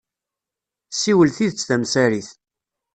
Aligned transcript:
Ssiwel 0.93 1.29
tidet 1.37 1.65
tamsarit. 1.67 2.29